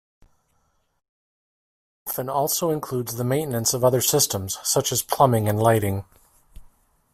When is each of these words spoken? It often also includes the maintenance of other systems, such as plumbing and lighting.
It 0.19 0.25
often 2.09 2.27
also 2.27 2.71
includes 2.71 3.13
the 3.17 3.23
maintenance 3.23 3.75
of 3.75 3.83
other 3.83 4.01
systems, 4.01 4.57
such 4.63 4.91
as 4.91 5.03
plumbing 5.03 5.47
and 5.47 5.61
lighting. 5.61 6.05